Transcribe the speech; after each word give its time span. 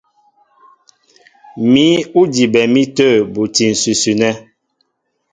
Mǐ' 1.71 1.89
ó 2.19 2.21
dibɛ 2.33 2.61
mi 2.73 2.83
tə̂ 2.97 3.09
buti 3.33 3.65
ǹsʉsʉ 3.77 4.09
nɛ́. 4.21 4.33